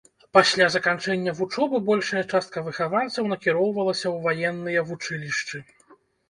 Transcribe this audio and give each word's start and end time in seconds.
Пасля 0.35 0.67
заканчэння 0.75 1.33
вучобы 1.39 1.81
большая 1.89 2.23
частка 2.31 2.63
выхаванцаў 2.69 3.29
накіроўвалася 3.33 4.07
ў 4.15 4.41
ваенныя 4.41 4.79
вучылішчы. 4.89 5.57